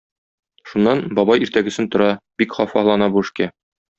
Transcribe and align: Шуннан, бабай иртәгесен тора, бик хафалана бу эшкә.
Шуннан, 0.71 1.01
бабай 1.19 1.43
иртәгесен 1.47 1.89
тора, 1.97 2.09
бик 2.43 2.57
хафалана 2.61 3.13
бу 3.17 3.25
эшкә. 3.27 3.51